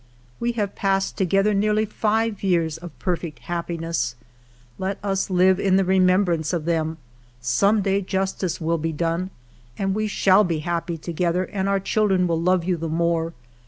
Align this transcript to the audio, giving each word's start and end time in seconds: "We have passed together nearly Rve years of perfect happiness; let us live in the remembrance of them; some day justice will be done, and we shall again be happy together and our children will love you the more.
"We 0.39 0.53
have 0.53 0.73
passed 0.73 1.15
together 1.15 1.53
nearly 1.53 1.85
Rve 1.85 2.41
years 2.41 2.79
of 2.79 2.97
perfect 2.97 3.37
happiness; 3.37 4.15
let 4.79 4.97
us 5.03 5.29
live 5.29 5.59
in 5.59 5.75
the 5.75 5.85
remembrance 5.85 6.53
of 6.53 6.65
them; 6.65 6.97
some 7.39 7.83
day 7.83 8.01
justice 8.01 8.59
will 8.59 8.79
be 8.79 8.93
done, 8.93 9.29
and 9.77 9.93
we 9.93 10.07
shall 10.07 10.41
again 10.41 10.47
be 10.57 10.59
happy 10.61 10.97
together 10.97 11.43
and 11.43 11.69
our 11.69 11.79
children 11.79 12.25
will 12.25 12.41
love 12.41 12.63
you 12.63 12.77
the 12.77 12.89
more. 12.89 13.33